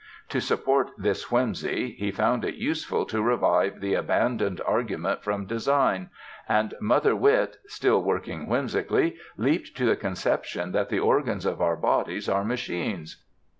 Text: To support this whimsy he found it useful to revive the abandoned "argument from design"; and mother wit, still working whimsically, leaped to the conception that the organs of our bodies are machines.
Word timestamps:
To 0.29 0.41
support 0.41 0.89
this 0.97 1.29
whimsy 1.31 1.91
he 1.91 2.09
found 2.09 2.43
it 2.43 2.55
useful 2.55 3.05
to 3.05 3.21
revive 3.21 3.81
the 3.81 3.93
abandoned 3.93 4.59
"argument 4.65 5.21
from 5.23 5.45
design"; 5.45 6.09
and 6.49 6.73
mother 6.81 7.15
wit, 7.15 7.57
still 7.67 8.01
working 8.01 8.47
whimsically, 8.47 9.17
leaped 9.37 9.77
to 9.77 9.85
the 9.85 9.95
conception 9.95 10.71
that 10.71 10.89
the 10.89 10.97
organs 10.99 11.45
of 11.45 11.61
our 11.61 11.75
bodies 11.75 12.27
are 12.27 12.43
machines. 12.43 13.23